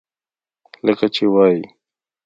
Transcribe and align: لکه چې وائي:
لکه 0.85 1.07
چې 1.15 1.23
وائي: 1.33 1.61